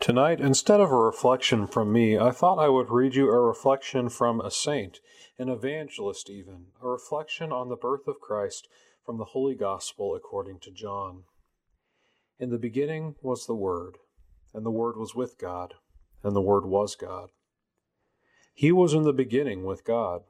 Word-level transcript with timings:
Tonight, 0.00 0.40
instead 0.40 0.80
of 0.80 0.90
a 0.90 0.96
reflection 0.96 1.66
from 1.66 1.92
me, 1.92 2.16
I 2.16 2.30
thought 2.30 2.58
I 2.58 2.70
would 2.70 2.88
read 2.88 3.14
you 3.14 3.28
a 3.28 3.38
reflection 3.38 4.08
from 4.08 4.40
a 4.40 4.50
saint, 4.50 4.98
an 5.38 5.50
evangelist 5.50 6.30
even, 6.30 6.68
a 6.82 6.88
reflection 6.88 7.52
on 7.52 7.68
the 7.68 7.76
birth 7.76 8.08
of 8.08 8.18
Christ 8.18 8.66
from 9.04 9.18
the 9.18 9.26
Holy 9.26 9.54
Gospel 9.54 10.14
according 10.14 10.60
to 10.60 10.70
John. 10.70 11.24
In 12.38 12.48
the 12.48 12.56
beginning 12.56 13.16
was 13.20 13.44
the 13.44 13.54
Word, 13.54 13.98
and 14.54 14.64
the 14.64 14.70
Word 14.70 14.96
was 14.96 15.14
with 15.14 15.36
God, 15.36 15.74
and 16.22 16.34
the 16.34 16.40
Word 16.40 16.64
was 16.64 16.96
God. 16.96 17.28
He 18.54 18.72
was 18.72 18.94
in 18.94 19.02
the 19.02 19.12
beginning 19.12 19.64
with 19.64 19.84
God. 19.84 20.22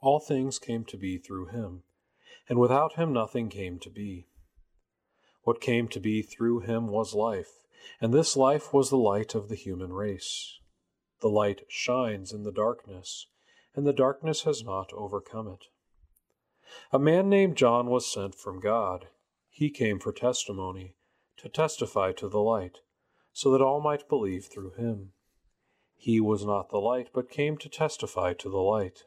All 0.00 0.18
things 0.18 0.58
came 0.58 0.84
to 0.84 0.96
be 0.96 1.18
through 1.18 1.48
him, 1.48 1.82
and 2.48 2.58
without 2.58 2.94
him 2.94 3.12
nothing 3.12 3.50
came 3.50 3.78
to 3.80 3.90
be. 3.90 4.28
What 5.46 5.60
came 5.60 5.88
to 5.88 6.00
be 6.00 6.22
through 6.22 6.60
him 6.60 6.88
was 6.88 7.14
life 7.14 7.60
and 8.00 8.12
this 8.12 8.36
life 8.36 8.72
was 8.72 8.90
the 8.90 8.98
light 8.98 9.34
of 9.34 9.48
the 9.48 9.54
human 9.54 9.92
race. 9.92 10.58
The 11.20 11.28
light 11.28 11.62
shines 11.68 12.32
in 12.32 12.42
the 12.42 12.52
darkness, 12.52 13.26
and 13.74 13.86
the 13.86 13.92
darkness 13.92 14.42
has 14.42 14.62
not 14.62 14.92
overcome 14.92 15.48
it. 15.48 15.66
A 16.92 16.98
man 16.98 17.28
named 17.28 17.56
John 17.56 17.86
was 17.86 18.10
sent 18.10 18.34
from 18.34 18.60
God. 18.60 19.08
He 19.48 19.70
came 19.70 19.98
for 19.98 20.12
testimony, 20.12 20.96
to 21.38 21.48
testify 21.48 22.12
to 22.12 22.28
the 22.28 22.40
light, 22.40 22.80
so 23.32 23.50
that 23.52 23.62
all 23.62 23.80
might 23.80 24.08
believe 24.08 24.46
through 24.46 24.72
him. 24.72 25.12
He 25.96 26.20
was 26.20 26.44
not 26.44 26.70
the 26.70 26.78
light, 26.78 27.10
but 27.14 27.30
came 27.30 27.56
to 27.58 27.68
testify 27.68 28.34
to 28.34 28.50
the 28.50 28.58
light. 28.58 29.04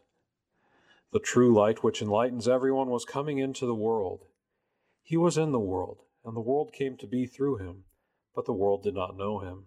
The 1.11 1.19
true 1.19 1.53
light 1.53 1.83
which 1.83 2.01
enlightens 2.01 2.47
everyone 2.47 2.89
was 2.89 3.05
coming 3.05 3.37
into 3.37 3.65
the 3.65 3.75
world. 3.75 4.25
He 5.09 5.17
was 5.17 5.37
in 5.37 5.51
the 5.51 5.59
world, 5.59 6.03
and 6.23 6.37
the 6.37 6.39
world 6.39 6.71
came 6.71 6.95
to 6.97 7.07
be 7.07 7.25
through 7.25 7.57
him 7.57 7.83
but 8.39 8.45
the 8.45 8.53
world 8.53 8.83
did 8.83 8.93
not 8.93 9.17
know 9.17 9.39
him. 9.39 9.65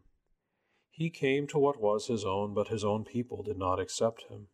He 0.89 1.11
came 1.11 1.47
to 1.49 1.59
what 1.59 1.79
was 1.79 2.07
his 2.07 2.25
own, 2.25 2.55
but 2.55 2.69
his 2.69 2.85
own 2.85 3.05
people 3.05 3.43
did 3.43 3.59
not 3.59 3.79
accept 3.79 4.23
him. 4.31 4.49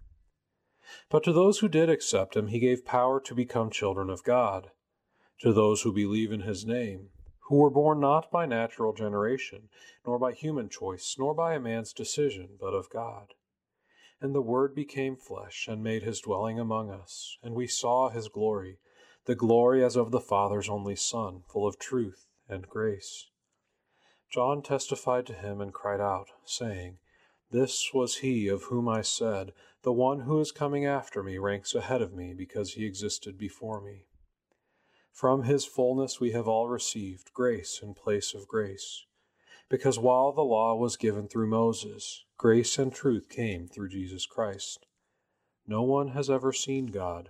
But 1.09 1.23
to 1.23 1.33
those 1.33 1.61
who 1.61 1.69
did 1.69 1.89
accept 1.89 2.35
him, 2.35 2.49
he 2.49 2.59
gave 2.59 2.85
power 2.85 3.21
to 3.21 3.35
become 3.35 3.71
children 3.71 4.11
of 4.11 4.25
God, 4.25 4.73
to 5.41 5.53
those 5.53 5.83
who 5.83 5.93
believe 5.93 6.33
in 6.33 6.41
his 6.41 6.67
name, 6.67 7.11
who 7.49 7.59
were 7.59 7.71
born 7.71 8.01
not 8.01 8.29
by 8.33 8.45
natural 8.45 8.93
generation, 8.93 9.69
nor 10.05 10.19
by 10.19 10.33
human 10.33 10.69
choice, 10.69 11.15
nor 11.17 11.33
by 11.33 11.55
a 11.55 11.61
man's 11.61 11.93
decision, 11.93 12.57
but 12.61 12.75
of 12.75 12.91
God. 12.91 13.35
And 14.21 14.35
the 14.35 14.43
Word 14.43 14.75
became 14.75 15.17
flesh 15.17 15.67
and 15.69 15.81
made 15.81 16.03
his 16.03 16.21
dwelling 16.21 16.59
among 16.59 16.91
us, 16.91 17.39
and 17.41 17.55
we 17.55 17.69
saw 17.69 18.09
his 18.09 18.29
glory, 18.29 18.79
the 19.29 19.35
glory 19.35 19.85
as 19.85 19.95
of 19.95 20.11
the 20.11 20.19
Father's 20.19 20.71
only 20.71 20.97
Son, 20.97 21.43
full 21.47 21.67
of 21.67 21.79
truth 21.79 22.29
and 22.49 22.67
grace. 22.67 23.27
John 24.31 24.63
testified 24.63 25.27
to 25.27 25.35
him 25.35 25.61
and 25.61 25.71
cried 25.71 26.01
out, 26.01 26.31
saying, 26.47 26.97
This 27.51 27.91
was 27.93 28.17
he 28.17 28.49
of 28.49 28.63
whom 28.63 28.89
I 28.89 29.03
said, 29.03 29.53
The 29.83 29.93
one 29.93 30.21
who 30.21 30.41
is 30.41 30.51
coming 30.51 30.87
after 30.87 31.23
me 31.23 31.37
ranks 31.37 31.75
ahead 31.75 32.01
of 32.01 32.15
me 32.15 32.33
because 32.33 32.73
he 32.73 32.87
existed 32.87 33.37
before 33.37 33.83
me. 33.83 34.07
From 35.13 35.43
his 35.43 35.67
fullness 35.67 36.19
we 36.19 36.31
have 36.31 36.49
all 36.49 36.71
received 36.71 37.35
grace 37.35 37.81
in 37.83 37.93
place 37.93 38.33
of 38.33 38.49
grace. 38.49 39.05
Because 39.69 39.99
while 39.99 40.33
the 40.33 40.41
law 40.41 40.75
was 40.75 40.97
given 40.97 41.29
through 41.29 41.51
Moses, 41.51 42.25
grace 42.39 42.79
and 42.79 42.95
truth 42.95 43.29
came 43.29 43.69
through 43.69 43.91
Jesus 43.91 44.25
Christ. 44.25 44.87
No 45.67 45.83
one 45.83 46.13
has 46.13 46.31
ever 46.31 46.51
seen 46.51 46.87
God. 46.87 47.29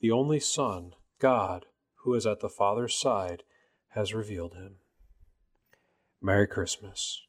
The 0.00 0.10
only 0.10 0.40
Son, 0.40 0.94
God, 1.20 1.66
who 2.02 2.14
is 2.14 2.26
at 2.26 2.40
the 2.40 2.48
Father's 2.48 2.94
side, 2.94 3.44
has 3.90 4.14
revealed 4.14 4.54
him. 4.54 4.76
Merry 6.20 6.46
Christmas. 6.46 7.22